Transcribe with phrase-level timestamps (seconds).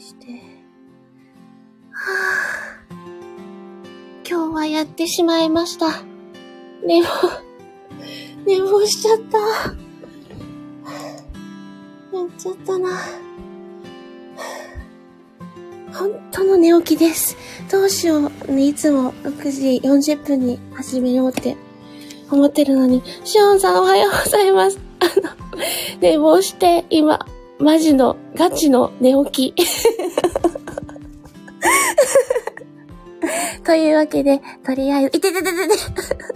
[0.00, 0.26] して。
[1.92, 6.02] はぁ、今日はやってしまいました。
[6.84, 7.08] 寝坊、
[8.46, 9.38] 寝坊しちゃった。
[12.16, 12.90] やっちゃったな。
[15.92, 17.36] 本当の寝起きです。
[17.70, 18.52] どうしよう。
[18.52, 21.56] ね、いつも6時40分に始めようって
[22.30, 24.78] 思ってるのに、シオンさんおはようございます。
[25.00, 25.30] あの、
[26.00, 27.26] 寝坊して、今、
[27.60, 29.64] マジの、ガチの寝起き。
[33.64, 35.74] というわけで、とりあえず、いててててて、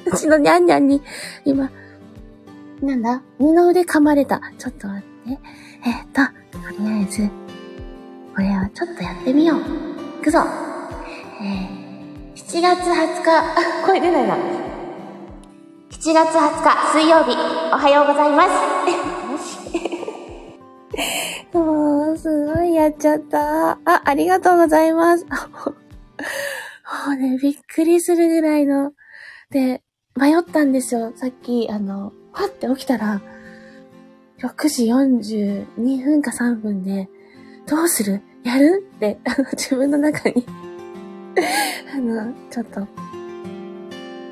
[0.13, 1.03] うちのニャンニャンに、
[1.45, 1.71] 今、
[2.83, 3.23] なんだ？
[3.39, 4.43] 二の腕噛まれた。
[4.59, 5.39] ちょっと待って。
[5.87, 6.21] えー、っと、
[6.59, 7.29] とりあえず、
[8.35, 9.61] これはちょっとやってみよう。
[10.21, 10.41] いくぞ。
[11.41, 13.43] えー、7月20日、
[13.87, 14.37] 声出ないな。
[15.91, 17.35] 7月20日水曜日、
[17.73, 19.14] おはようございます。
[21.53, 23.73] もう、すごいやっちゃった。
[23.73, 25.27] あ、ありがとうございます。
[25.31, 25.33] も
[27.13, 28.93] うね、びっくりするぐらいの。
[29.51, 29.83] で、
[30.17, 31.13] 迷ったんですよ。
[31.17, 33.21] さっき、あの、パって起きたら、
[34.41, 37.09] 6時42分か3分で、
[37.67, 38.21] どうする？
[38.43, 38.87] やる？
[38.97, 40.45] って、あの、自分の中に
[41.95, 42.87] あの、ちょっと、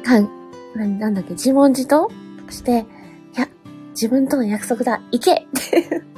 [0.04, 0.28] かん、
[0.74, 2.10] な、なんだっけ、自問自答
[2.50, 2.84] して、
[3.34, 3.48] いや、
[3.91, 5.36] 自分との約束だ、行けっ
[5.70, 6.11] て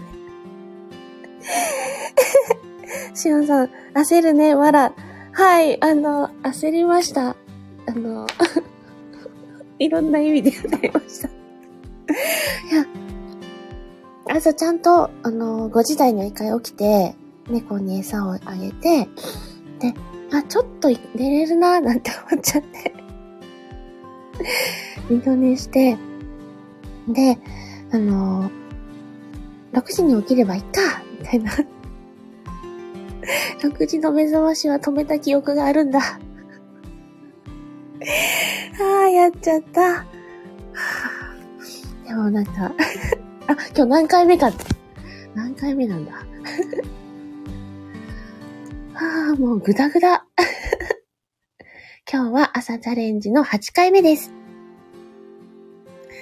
[3.14, 4.92] しおんさん、焦るね、わら。
[5.32, 7.36] はい、あの、焦りました。
[7.86, 8.26] あの、
[9.78, 11.28] いろんな意味で焦りました。
[11.28, 11.30] い
[12.74, 12.86] や、
[14.36, 17.14] 朝ちゃんと、あの、5時台に一回起きて、
[17.48, 19.08] 猫に餌をあげて、
[19.78, 19.94] で、
[20.32, 22.94] あ、ちょっと寝れるななんて思っちゃって
[25.08, 25.96] 二度寝して、
[27.08, 27.38] で、
[27.92, 31.52] あのー、6時に起きればいいかみたいな。
[33.64, 36.00] 6時の目覚ましは止めた記憶があるんだ。
[38.80, 40.04] ああ、やっちゃった。
[42.06, 42.66] でもなんか
[43.48, 44.64] あ、今日何回目かって。
[45.34, 46.12] 何回目なんだ。
[48.92, 50.26] は あ、もうぐだぐだ。
[52.12, 54.30] 今日は朝チャレンジの8回目です。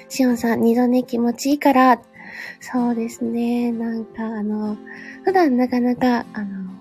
[0.08, 2.00] しおんさん、二度寝気持ちいいから、
[2.60, 3.72] そうですね。
[3.72, 4.76] なんかあの、
[5.24, 6.71] 普段なかなか、あの、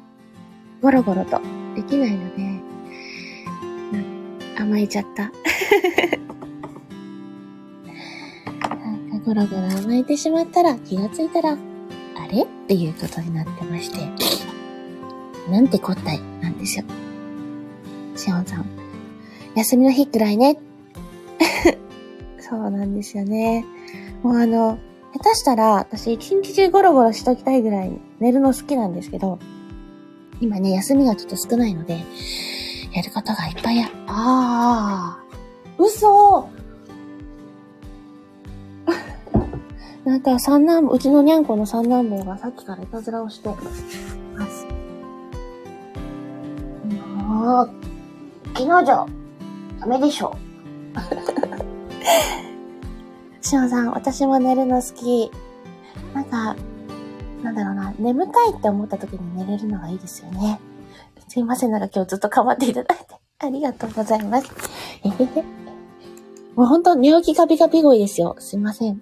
[0.81, 1.39] ゴロゴロと
[1.75, 2.61] できないので、
[4.57, 5.31] 甘えちゃった。
[8.67, 8.75] な
[9.17, 11.57] んかゴロゴロ甘えてしまったら気がついたら、あ
[12.31, 12.43] れ？
[12.43, 13.99] っていうことになってまして、
[15.51, 16.21] なんてこったい？
[16.41, 16.85] なんですよ。
[18.15, 18.65] しおんさん。
[19.55, 20.57] 休みの日くらいね。
[22.39, 23.65] そうなんですよね。
[24.23, 24.77] もうあの、
[25.13, 29.39] 下手したら、私一日中ゴロゴロしときたいぐらい寝るの好きなんですけど、
[30.41, 31.99] 今ね、休みがちょっと少ないので、
[32.93, 35.19] やることがいっぱいあ、ああ、
[35.77, 36.49] 嘘
[40.03, 43.49] なんか三男坊、うちのにゃんこの三男坊がさっきからいたずらをして
[44.35, 44.65] ます。
[47.15, 47.69] もう、
[48.55, 49.05] 昨日じゃ、
[49.79, 50.35] ダメでしょ。
[53.41, 55.29] しおさん、私も寝るの好き。
[56.15, 56.55] なんか、
[57.43, 60.59] なんだろうな、眠たいって思った時に寝れるのがいいですよね。
[61.27, 63.05] すいません、なんか今日ずっと構っていただいて。
[63.39, 64.51] ありがとうございます。
[65.03, 65.43] えへへ。
[66.55, 68.35] もうほんと、寝起きガビガビ声ですよ。
[68.39, 69.01] すいません。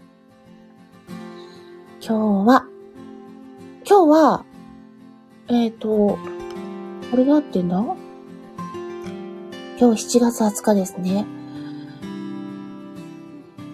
[2.02, 2.66] 今日は、
[3.88, 4.46] 今日は、
[5.48, 6.18] えっ、ー、と、
[7.10, 7.84] これで合ってんだ？
[9.80, 11.26] 今日7月20日ですね。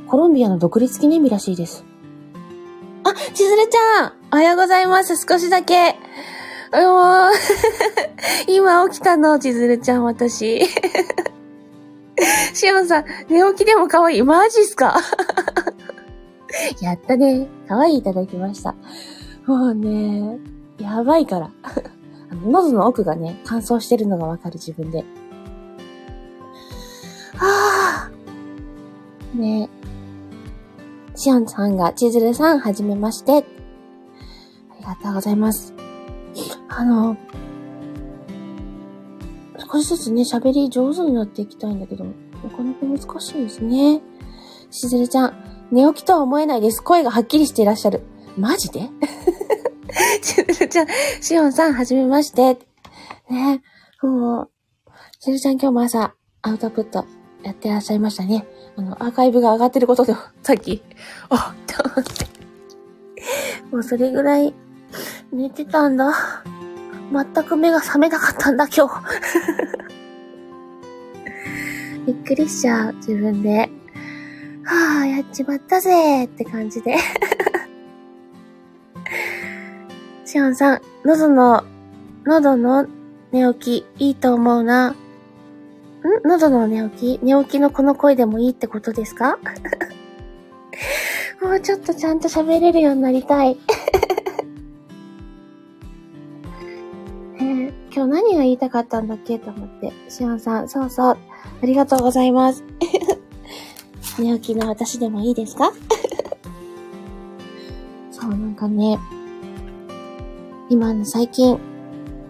[0.08, 1.84] コロンビアの独立記念日らしいです。
[3.35, 5.18] あ、ちずるちゃんおはようございます。
[5.18, 5.91] 少しだけ。
[6.72, 7.31] もう
[8.47, 10.62] 今起きたの、ちずるちゃん、私。
[12.53, 14.23] しおんさん、寝起きでも可愛い。
[14.23, 14.96] マジっすか？
[16.82, 17.49] やったね。
[17.67, 18.73] 可愛いいただきました。
[19.46, 20.40] もうね、
[20.79, 21.49] やばいから。
[21.64, 21.73] あ
[22.35, 25.03] の喉の奥がね、乾燥してるのがわかる自分で。
[27.35, 29.40] はぁ。
[29.40, 29.70] ね
[31.16, 33.32] しおんさんが、ちずるさん、はじめまして。
[33.32, 33.38] あ
[34.79, 35.73] りがとうございます。
[36.67, 37.16] あの、
[39.72, 42.12] 少しずつね、喋り上手になっていきたいんだけど、な
[42.50, 44.02] かなか難しいですね。
[44.70, 46.82] しずるちゃん、寝起きとは思えないです。
[46.84, 48.03] 声がはっきりしていらっしゃる。
[48.38, 48.90] マジで？
[50.22, 50.88] しずるちゃん、
[51.22, 52.59] しおんさん、はじめまして。
[53.29, 53.61] ね、
[54.02, 54.50] もう、
[55.20, 57.06] しずるちゃん今日も朝、アウトプット
[57.44, 58.46] やってらっしゃいましたね。
[58.77, 60.13] あの、アーカイブが上がってることで、
[60.43, 60.83] さっき、
[61.29, 62.25] あ、と思って。
[63.72, 64.53] もうそれぐらい
[65.31, 66.13] 寝てたんだ。
[67.11, 69.01] 全く目が覚めなかったんだ、今日。
[72.05, 73.69] びっくりしちゃう、自分で。
[74.63, 76.97] はあ、やっちまったぜって感じで。
[80.25, 81.63] シオンさん、喉の、
[82.25, 82.87] 喉の
[83.31, 84.95] 寝起き、いいと思うな。
[86.05, 86.28] ん？
[86.28, 87.23] 喉の寝起き？
[87.23, 89.37] 寝起きのこの声でもいいってことですか？
[91.41, 93.57] もうちょっとちゃんと喋れるようになりたい。
[97.37, 99.91] えー、今日何が言いたかったんだっけと思って。
[100.09, 101.17] シオンさん、そうそう。
[101.61, 102.63] ありがとうございます。
[104.19, 105.72] 寝起きの私でもいいですか？
[108.11, 108.97] そう、なんかね、
[110.69, 111.59] 今ね、最近、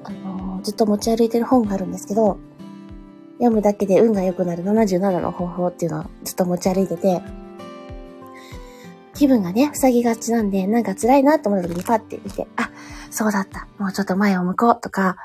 [0.03, 2.37] あのー、ずっと持ち歩いてる本があるんですけど、
[3.37, 7.21] 読むだけで運が良くなる77の方法っていうのをずっと持ち歩いてて、
[9.13, 12.69] 気分がね、塞ぎがちなんで、なんか辛いなと思った時にパッて見て、あ、
[13.09, 13.67] そうだった。
[13.79, 15.15] もうちょっと前を向こうとか、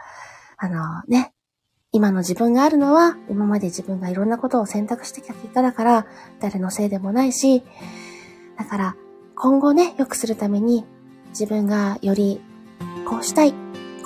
[0.57, 1.33] あの、ね、
[1.93, 6.07] 今の自分があるのは、今まで自分がいろんなことを選択してきた結果だから、
[6.39, 7.65] 誰のせいでもないし、
[8.57, 8.97] だから、
[9.35, 10.85] 今後ね、良くするために、
[11.31, 12.41] 自分がより、
[13.07, 13.55] こうしたい、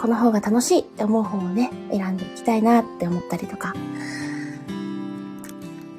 [0.04, 3.72] この方が楽しいって思う方をね、選んでいきたいなって思ったりとか、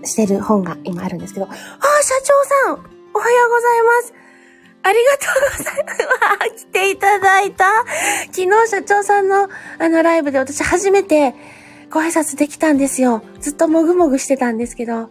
[0.03, 2.85] してる本が今あるんですけど、ああ、社長さん
[3.15, 4.13] おはようございます
[4.83, 5.75] ありがとうござい
[6.51, 6.65] ます。
[6.67, 7.65] 来ていただいた。
[8.31, 9.49] 昨日社長さんの
[9.79, 11.33] あのライブで私初めて
[11.89, 13.23] ご挨拶できたんですよ。
[13.39, 15.09] ずっともぐもぐしてたんですけど。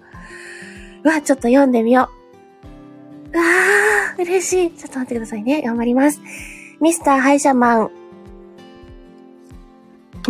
[1.02, 2.10] うわ、ちょっと読んでみよ
[3.32, 3.36] う。
[3.36, 4.70] うわー、嬉しい。
[4.70, 5.62] ちょっと待ってくださいね。
[5.62, 6.20] 頑張ります。
[6.80, 8.03] ミスター歯医者マン。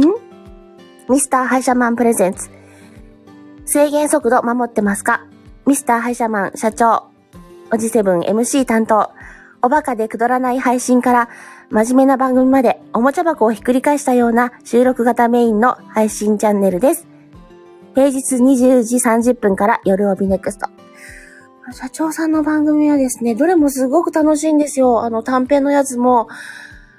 [0.01, 1.13] ん？
[1.13, 2.49] ミスター歯医者マンプレゼンツ。
[3.67, 5.27] 制限速度守ってますか？
[5.67, 7.05] ミスター歯医者マン社長。
[7.73, 9.11] おじセブン MC 担当。
[9.63, 11.29] おバカでくだらない配信から
[11.71, 17.07] 真面目な番組までおもちゃ箱をひっくり返したような収録型メインの配信チャンネルです。
[17.95, 20.69] 平日20時30分から夜帯ネクスト。
[21.73, 25.03] 社長さんの番組はですね、どれもすごく楽しいんですよ。
[25.03, 26.29] あの短編のやつも、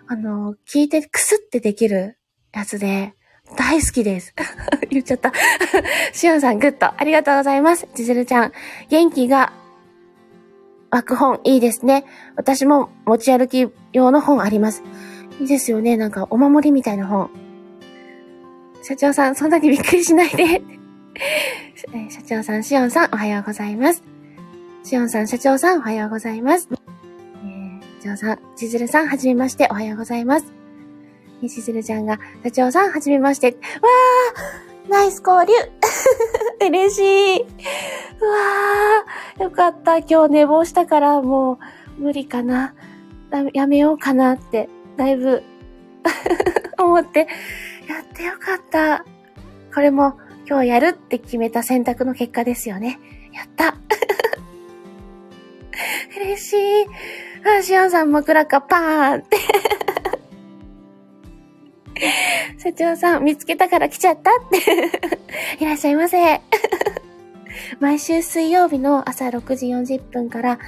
[0.07, 2.17] あの、聞いてクスってできる
[2.55, 3.13] やつで、
[3.57, 4.33] 大好きです。
[4.89, 5.31] 言っちゃった。
[6.13, 6.87] しおんさんグッド。
[6.97, 7.87] ありがとうございます。
[7.93, 8.51] じずるちゃん。
[8.89, 9.53] 元気が
[10.89, 12.05] 湧く本いいですね。
[12.35, 14.83] 私も持ち歩き用の本あります。
[15.39, 15.97] いいですよね。
[15.97, 17.29] なんかお守りみたいな本。
[18.81, 20.61] 社長さん、そんなにびっくりしないで。
[22.09, 24.01] 社長さん、しおんさん、おはようございます。
[24.83, 26.69] しおんさん、社長さん、おはようございます。
[26.71, 30.64] えー、社長さん、ちずるさん、はじめまして、おはようございます。
[31.47, 33.47] しずるちゃんが、社長さん、はじめまして。
[33.47, 35.53] わーナイス交流
[36.67, 37.39] 嬉しい。
[37.41, 39.97] わー、よかった。
[39.97, 41.59] 今日寝坊したからも
[41.99, 42.73] う無理かな。
[43.53, 45.43] やめようかなって、だいぶ
[46.77, 47.27] 思って、
[47.87, 49.05] やってよかった。
[49.73, 50.17] これも
[50.47, 52.99] 今日やるって決めた選択の結果ですよね。
[53.33, 53.75] やった
[56.17, 56.53] 嬉し
[56.83, 56.85] い。
[57.59, 59.37] あ、シアンさんもクラッカーパーンって
[62.57, 64.33] 社長さん、見つけたから来ちゃったっ
[65.57, 66.17] て いらっしゃいませ。
[67.79, 70.59] 毎週水曜日の朝6時40分から、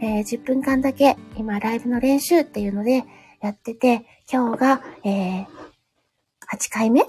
[0.00, 3.04] えー、10分間だけ今ライブの練習っていうので
[3.40, 5.46] やってて、今日が、えー、
[6.52, 7.02] 8回目？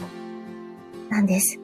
[1.10, 1.60] なんです。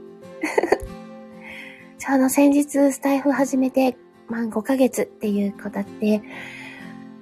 [1.97, 3.97] ちょうど先日スタイフ始めて、
[4.27, 6.21] まあ5ヶ月っていう子だって、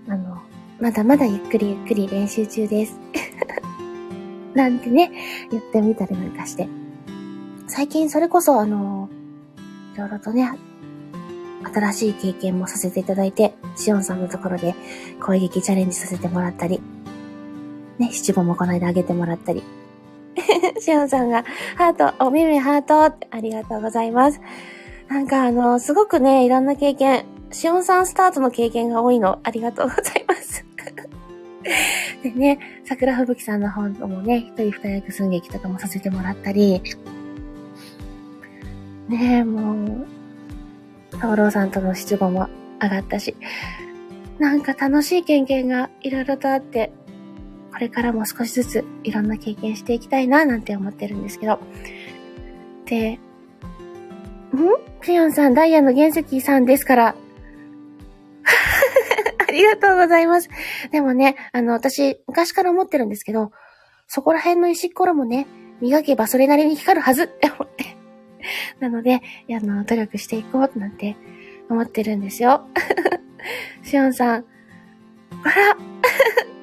[0.08, 0.42] あの、
[0.80, 3.00] まだまだゆっくりゆっくり練習中です。
[4.53, 5.12] なんてね、
[5.51, 6.67] 言ってみたりなんかして。
[7.67, 9.10] 最近それこそあの、
[9.95, 10.51] いろいろとね、
[11.74, 14.75] 新しい経験もさせていただいて、シオンさんのところで
[15.22, 16.81] 攻撃チャレンジさせてもらったり、
[17.98, 19.63] ね、七五もこの間あげてもらったり。
[20.79, 21.45] シオンさんが、
[21.77, 24.41] ハート、お耳ハートありがとうございます。
[25.07, 30.33] なんかあの、すごくね、いろんな経験、シオンさんスタートの経験が多いの、ありがとうございます。
[32.24, 36.82] でね、桜吹雪さんの本もね、一人二役寸劇とかもさせてもらったり、
[39.10, 40.08] ねえ、もう、
[41.20, 42.48] ソロさんとの七五も
[42.82, 43.36] 上がったし、
[44.39, 46.94] なんか楽しい経験がいろいろとあって、
[47.74, 51.60] これからも少しずついろんな経験していきたいななんて思ってるんですけど。
[52.86, 53.20] で、ん？
[55.01, 57.15] ピヨンさん、ダイヤの原石さんですから。
[59.53, 60.50] ありがとうございます。
[60.91, 63.51] でもね、あの、私、昔から思ってるんですけど、
[64.07, 65.45] そこら辺の石ころもね、
[65.79, 67.95] 磨けばそれなりに光るはずって思って。
[68.81, 71.15] なので、あの、努力していこうなんて
[71.69, 72.67] 思ってるんですよ。
[73.83, 74.45] しおんさん、
[75.43, 75.77] バラ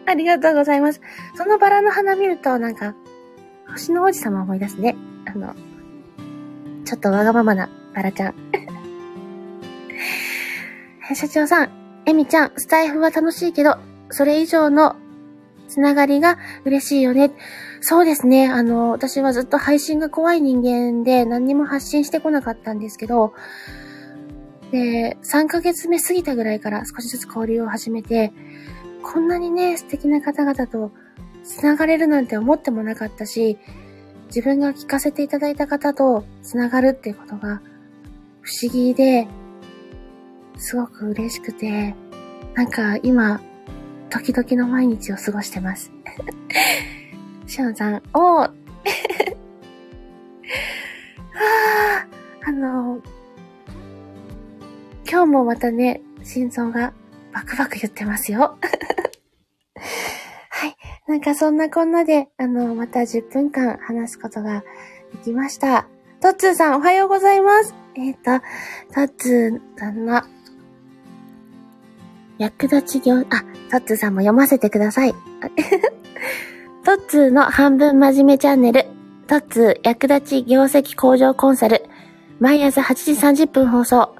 [0.10, 1.00] ありがとうございます。
[1.36, 2.96] そのバラの花見ると、なんか、
[3.68, 4.96] 星の王子様思い出すね。
[5.26, 5.54] あの、
[6.84, 8.34] ちょっとわがままなバラちゃん。
[11.14, 11.79] 社長さん、
[12.10, 13.76] エミちゃん、スタイフは楽しいけど、
[14.10, 14.96] それ以上の
[15.68, 17.30] つながりが嬉しいよね。
[17.80, 18.48] そうですね。
[18.48, 23.32] あの、私はずっと配信が怖い人間で何にも発信してこなかったんですけど、
[24.72, 28.32] で、3ヶ月目過ぎたぐらいから少しずつ交流を始めて、
[29.04, 30.90] こんなにね、素敵な方々と
[31.44, 33.56] 繋がれるなんて思ってもなかったし、
[34.26, 37.62] 自分が聞かせていただいた方と繋がるっていうことが
[38.40, 39.28] 不思議で、
[40.60, 41.94] すごく嬉しくて、
[42.54, 43.40] なんか今、
[44.10, 45.90] 時々の毎日を過ごしてます。
[47.46, 48.52] しおんさん、おーは
[51.34, 52.06] あ、
[52.46, 53.00] あの、
[55.10, 56.92] 今日もまたね、心臓が
[57.32, 58.58] バクバク言ってますよ。
[60.50, 60.76] はい。
[61.08, 64.62] なんかそんなこんなで、あの、また10分間話すことが
[65.12, 65.88] できました。
[66.20, 67.74] トッツーさんおはようございます。
[67.94, 68.44] えっ、ー、と、
[68.94, 70.22] トッツーさんの
[72.40, 75.14] 役立ち業、あ、トッツーさんも読ませてください。
[76.84, 78.86] トッツーの半分真面目チャンネル、
[79.26, 81.84] トッツー役立ち業績向上コンサル、
[82.38, 82.94] 毎朝8
[83.34, 84.14] 時30分放送。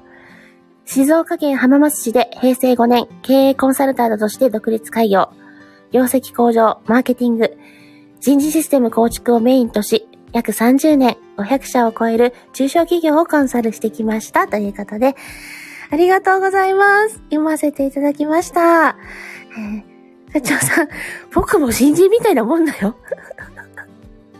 [0.85, 5.29] 静岡県浜松市で平成5年経営コンサルタントとして独立開業。
[5.91, 7.57] 業績向上、マーケティング、
[8.19, 14.47] 人事システム構築をメインとし、約30年、500社を超える中小企業をコンサルしてきました。
[14.47, 15.15] ということで、
[15.91, 17.15] ありがとうございます。
[17.25, 18.95] 読ませていただきました。
[19.51, 20.89] えー、社長さん、
[21.35, 22.95] 僕も新人みたいなもんだよ。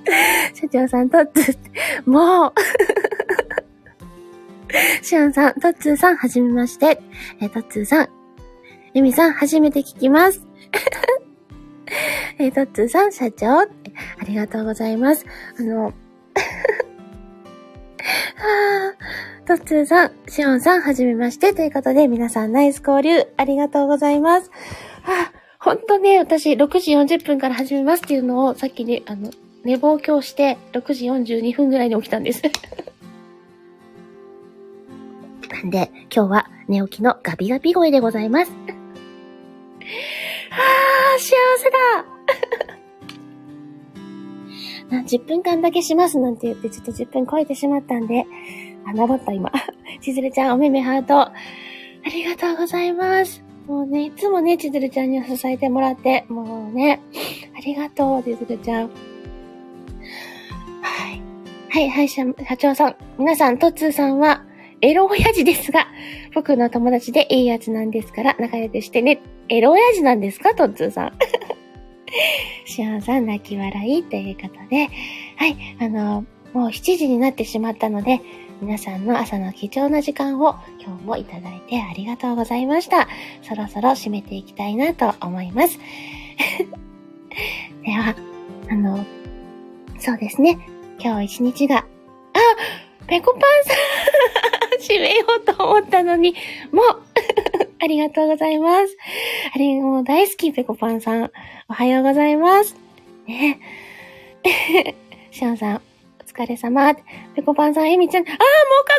[0.55, 1.57] 社長さん、とっつ、
[2.05, 2.53] もう
[5.03, 7.01] シアンさん、トッツーさん、はじめまして。
[7.41, 8.09] えー、トッツーさん、
[8.93, 10.47] エミさん、初めて聞きます。
[12.39, 13.67] えー、トッツーさん、社長、あ
[14.25, 15.25] りがとうございます。
[15.59, 21.53] あの、はぁ、トッツーさん、シオンさん、はじめまして。
[21.53, 24.49] ということで、皆さん、ナイス交流、ありがとうございます。
[25.03, 29.29] はぁ、ほんとね、私、6時40分から始めますっていうのを、さっきね、あの、
[29.65, 32.43] 寝坊今日して、6時42分ぐらいに起きたんです。
[35.49, 38.51] なんで、今日は寝起きのガビガビ声でございます。
[38.51, 38.55] は
[41.17, 41.69] あ、幸せ
[44.89, 48.25] だ 10分間だけしますなんて言って、ちょっと10分超えてしまったんで、
[48.85, 49.51] あ、登った今。
[50.01, 51.19] ちずるちゃん、おめめハート。
[51.21, 51.33] あ
[52.11, 53.43] りがとうございます。
[53.67, 57.01] もうね、いつもね、ちずるちゃんには支えてもらって、もうね、
[57.55, 58.89] ありがとう、ちずるちゃん。
[60.81, 61.21] はい。
[61.69, 62.25] はい、はい、社
[62.57, 62.95] 長さん。
[63.17, 64.43] 皆さん、トッツーさんは、
[64.81, 65.87] エロ親父ですが、
[66.33, 69.21] 僕の友達でいいやつなんですから仲良くしてね。
[69.47, 71.13] エロ親父なんですかトッツーさん。
[72.65, 74.89] シアンさん泣き笑いということで、
[75.37, 78.21] はい、あの、もう7時になってしまったので、
[78.61, 83.07] 皆さんの朝の貴重な時間を今日もいただいてありがとうございました。
[83.41, 85.79] そろそろ締めていきたいなと思います。
[87.83, 88.15] では、
[88.69, 89.03] あの、
[89.99, 90.59] そうですね。
[90.99, 91.85] 今日一日が、あ
[93.07, 96.35] ペコパンさん 閉めようと思ったのに、
[96.71, 97.01] もう
[97.83, 98.95] ありがとうございます。
[99.55, 101.31] あれ、もう大好き、ペコパンさん。
[101.67, 102.75] おはようございます。
[103.25, 103.59] ね
[105.31, 105.81] シャンさん、
[106.31, 106.95] 疲れ様。
[107.35, 108.45] ペコパンさん、エミちゃん、あー、もか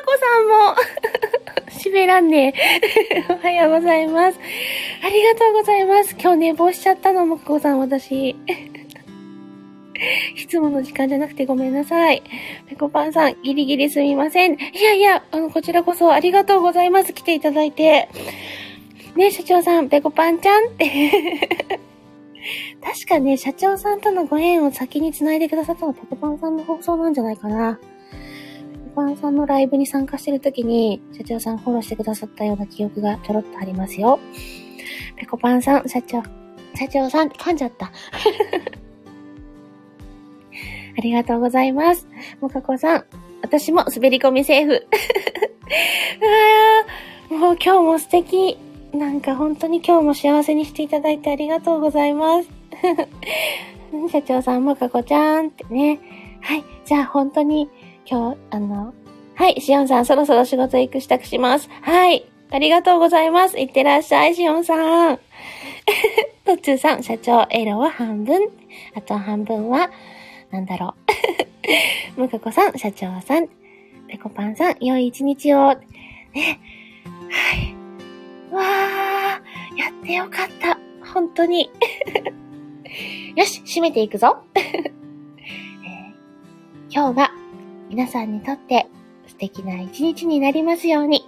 [0.05, 3.25] こさんも 閉めらんねえ。
[3.33, 4.39] おはようございます。
[5.03, 6.15] ありがとうございます。
[6.21, 8.37] 今日寝坊しちゃったの、もかこさん、私。
[10.37, 12.23] 質問の時間じゃなくてごめんなさい。
[12.69, 14.53] ペコパンさん、ギリギリすみません。
[14.53, 17.15] いやいや、あの、こちらこそありがとうございます。
[17.15, 18.09] 来ていただいて。
[19.17, 21.81] ね、社長さん、ペコパンちゃんって。
[22.83, 27.77] 確かね、社長さんとのご縁を先に繋いでくださったのはペコパンさんの放送なんじゃないかな。
[27.77, 27.81] ペ
[28.95, 34.19] コパンさんのライブに参加してる時に、社長さんフォローしてくださったような記憶がちょろっとありますよ。
[35.17, 36.23] ペコパンさん、社長、
[36.75, 37.93] 社長さん、噛んじゃった。
[40.99, 42.07] ありがとうございます。
[42.41, 43.05] もかこさん、
[43.43, 44.87] 私も滑り込みセーフ。
[47.31, 48.59] あもう今日も素敵。
[48.93, 52.49] なんか本当に今日も幸せにしていただいてありがとうございます。
[54.11, 55.99] 社長さんもかこちゃんってね。
[56.41, 56.65] はい。
[56.85, 57.69] じゃあ本当に
[58.07, 58.93] 今日、あの、
[59.35, 59.61] はい。
[59.61, 61.69] しおんさんそろそろ仕事行く支度します。
[61.81, 62.27] はい。
[62.51, 63.59] ありがとうございます。
[63.59, 65.19] いってらっしゃい、しおんさん。
[66.45, 68.51] とっつーさん、社長、エロは半分。
[68.95, 69.91] あと半分は、
[70.51, 70.95] なんだろ
[72.17, 72.21] う。
[72.21, 73.49] むかこさん、社長さん、
[74.09, 75.75] ぺこぱんさん、良い一日を。
[76.35, 76.61] ね。
[77.31, 77.82] はい。
[80.03, 80.79] ってよかった。
[81.15, 81.71] 本当に。
[83.37, 84.39] よし、閉めていくぞ。
[84.55, 84.63] え
[86.91, 87.33] 今日が
[87.89, 88.87] 皆さんにとって
[89.27, 91.25] 素敵な一日になりますように。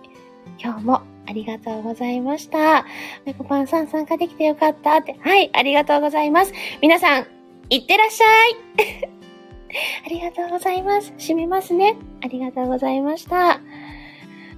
[0.59, 2.85] 今日もありがとうございました。
[3.25, 5.17] めこぱんさん参加できてよかったって。
[5.21, 6.53] はい、ありがとうございます。
[6.83, 7.27] 皆さん、
[7.71, 9.09] いってらっしゃい
[10.05, 11.13] ありがとうございます。
[11.19, 11.97] 閉めますね。
[12.23, 13.61] ありがとうございました。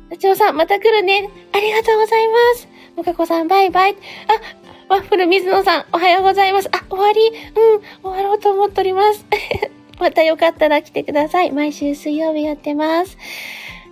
[0.09, 1.29] ダチョウさん、また来るね。
[1.53, 2.76] ありがとうございます。
[2.97, 3.93] もかこさん、バイバイ。
[3.93, 6.69] あ、ワッフル水野さん、おはようございます。
[6.73, 7.21] あ、終わり？
[7.29, 9.27] うん、終わろうと思っております。
[10.01, 11.53] またよかったら来てください。
[11.53, 13.19] 毎週水曜日やってます。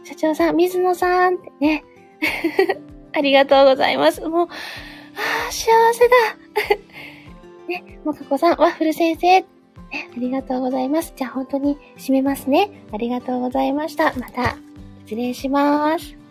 [0.04, 1.84] 社長さん、水野さんってね。
[3.12, 4.22] ありがとうございます。
[4.26, 4.48] もう、あ
[5.48, 6.78] あ、幸せだ。
[7.68, 9.40] ね、もかこさん、ワッフル先生。
[9.40, 9.46] ね、
[9.92, 11.12] ありがとうございます。
[11.14, 12.70] じゃあ本当に締めますね。
[12.90, 14.14] ありがとうございました。
[14.16, 14.56] また、
[15.04, 16.23] 失礼します。